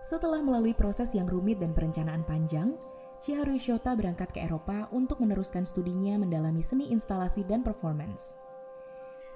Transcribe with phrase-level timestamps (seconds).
[0.00, 2.72] Setelah melalui proses yang rumit dan perencanaan panjang,
[3.20, 8.32] Chiharu Shota berangkat ke Eropa untuk meneruskan studinya mendalami seni instalasi dan performance.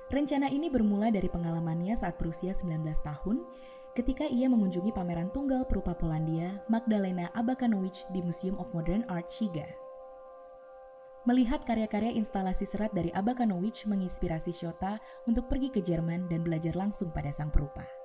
[0.09, 3.45] Rencana ini bermula dari pengalamannya saat berusia 19 tahun
[3.93, 9.69] ketika ia mengunjungi pameran tunggal perupa Polandia Magdalena Abakanowicz di Museum of Modern Art Shiga.
[11.29, 14.97] Melihat karya-karya instalasi serat dari Abakanowicz menginspirasi Shota
[15.29, 18.04] untuk pergi ke Jerman dan belajar langsung pada sang perupa.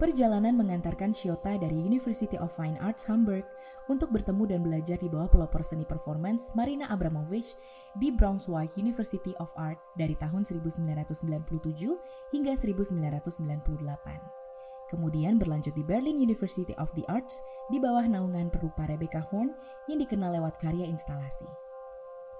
[0.00, 3.44] Perjalanan mengantarkan Shiota dari University of Fine Arts Hamburg
[3.84, 7.52] untuk bertemu dan belajar di bawah pelopor seni performance Marina Abramovich
[8.00, 14.88] di Braunschweig University of Art dari tahun 1997 hingga 1998.
[14.88, 19.52] Kemudian berlanjut di Berlin University of the Arts di bawah naungan perupa Rebecca Horn
[19.84, 21.44] yang dikenal lewat karya instalasi.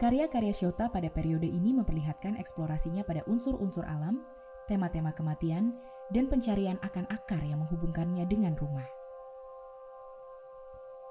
[0.01, 4.24] Karya-karya Shiota pada periode ini memperlihatkan eksplorasinya pada unsur-unsur alam,
[4.65, 5.77] tema-tema kematian,
[6.10, 8.87] dan pencarian akan akar yang menghubungkannya dengan rumah.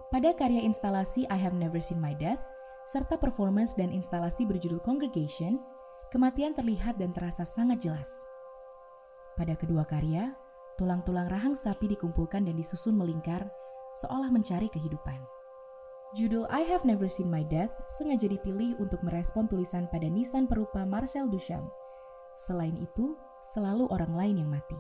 [0.10, 2.42] Pada karya instalasi I Have Never Seen My Death,
[2.90, 5.62] serta performance dan instalasi berjudul Congregation,
[6.10, 8.26] kematian terlihat dan terasa sangat jelas.
[9.38, 10.34] Pada kedua karya,
[10.82, 13.46] tulang-tulang rahang sapi dikumpulkan dan disusun melingkar,
[14.02, 15.22] seolah mencari kehidupan.
[16.18, 20.82] Judul I Have Never Seen My Death sengaja dipilih untuk merespon tulisan pada nisan perupa
[20.82, 21.70] Marcel Duchamp.
[22.34, 23.14] Selain itu,
[23.46, 24.80] selalu orang lain yang mati.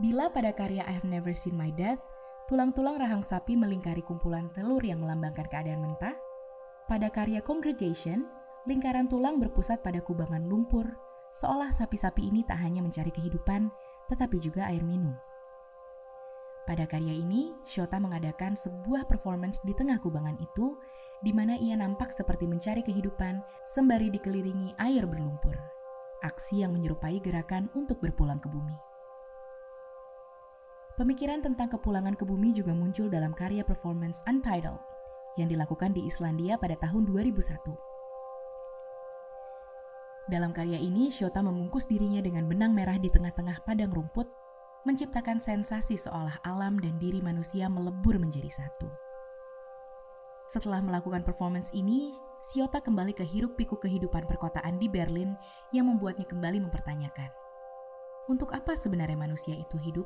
[0.00, 2.00] Bila pada karya I Have Never Seen My Death,
[2.48, 6.16] tulang-tulang rahang sapi melingkari kumpulan telur yang melambangkan keadaan mentah,
[6.88, 8.24] pada karya Congregation,
[8.64, 10.88] lingkaran tulang berpusat pada kubangan lumpur,
[11.36, 13.68] seolah sapi-sapi ini tak hanya mencari kehidupan,
[14.08, 15.12] tetapi juga air minum.
[16.62, 20.78] Pada karya ini, Shota mengadakan sebuah performance di tengah kubangan itu,
[21.20, 25.82] di mana ia nampak seperti mencari kehidupan sembari dikelilingi air berlumpur
[26.22, 28.91] aksi yang menyerupai gerakan untuk berpulang ke bumi.
[30.92, 34.76] Pemikiran tentang kepulangan ke bumi juga muncul dalam karya performance Untitled
[35.40, 37.64] yang dilakukan di Islandia pada tahun 2001.
[40.28, 44.28] Dalam karya ini, Shota membungkus dirinya dengan benang merah di tengah-tengah padang rumput,
[44.84, 48.92] menciptakan sensasi seolah alam dan diri manusia melebur menjadi satu.
[50.44, 55.40] Setelah melakukan performance ini, Siota kembali ke hiruk-pikuk kehidupan perkotaan di Berlin
[55.72, 57.32] yang membuatnya kembali mempertanyakan,
[58.28, 60.04] untuk apa sebenarnya manusia itu hidup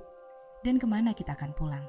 [0.64, 1.84] dan ke mana kita akan pulang?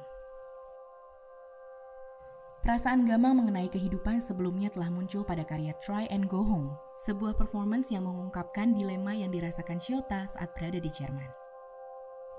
[2.68, 7.96] Perasaan gamang mengenai kehidupan sebelumnya telah muncul pada karya Try and Go Home, sebuah performance
[7.96, 11.32] yang mengungkapkan dilema yang dirasakan Shiota saat berada di Jerman.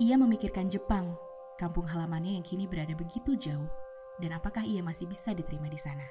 [0.04, 1.16] Ia memikirkan Jepang,
[1.56, 3.66] kampung halamannya yang kini berada begitu jauh
[4.20, 6.04] dan apakah ia masih bisa diterima di sana.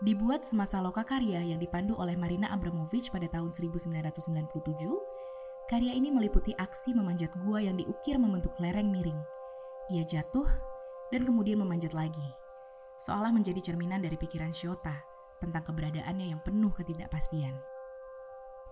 [0.00, 4.52] Dibuat semasa loka karya yang dipandu oleh Marina Abramovich pada tahun 1997,
[5.66, 9.18] karya ini meliputi aksi memanjat gua yang diukir membentuk lereng miring.
[9.92, 10.46] Ia jatuh
[11.14, 12.26] dan kemudian memanjat lagi,
[13.02, 14.94] seolah menjadi cerminan dari pikiran Shota
[15.38, 17.54] tentang keberadaannya yang penuh ketidakpastian.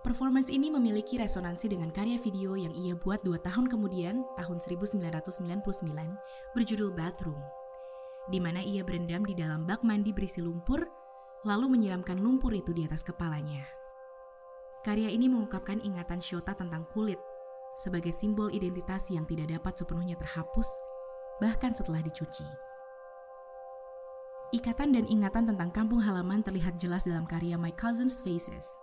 [0.03, 5.33] Performance ini memiliki resonansi dengan karya video yang ia buat dua tahun kemudian, tahun 1999,
[6.53, 7.41] berjudul Bathroom
[8.25, 10.81] di mana ia berendam di dalam bak mandi berisi lumpur,
[11.45, 13.84] lalu menyiramkan lumpur itu di atas kepalanya.
[14.85, 17.17] Karya ini mengungkapkan ingatan Shota tentang kulit
[17.73, 20.69] sebagai simbol identitas yang tidak dapat sepenuhnya terhapus,
[21.41, 22.45] bahkan setelah dicuci.
[24.53, 28.77] Ikatan dan ingatan tentang kampung halaman terlihat jelas dalam karya My Cousin's Faces,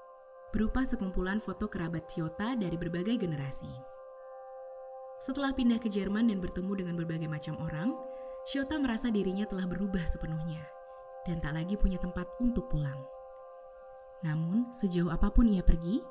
[0.50, 3.70] berupa sekumpulan foto kerabat Shota dari berbagai generasi.
[5.22, 7.94] Setelah pindah ke Jerman dan bertemu dengan berbagai macam orang,
[8.42, 10.66] Shota merasa dirinya telah berubah sepenuhnya
[11.30, 13.11] dan tak lagi punya tempat untuk pulang.
[14.22, 16.02] Namun, sejauh apa pun ia pergi,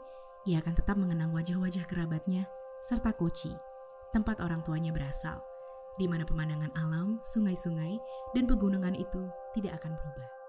[0.44, 2.50] ia akan tetap mengenang wajah-wajah kerabatnya
[2.84, 3.54] serta Kochi,
[4.12, 5.40] tempat orang tuanya berasal,
[5.96, 7.96] di mana pemandangan alam, sungai-sungai,
[8.36, 10.41] dan pegunungan itu tidak akan berubah.